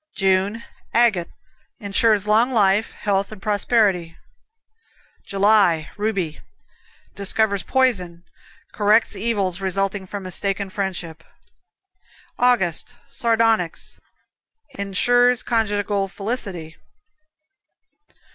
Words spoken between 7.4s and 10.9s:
poison; corrects evils resulting from mistaken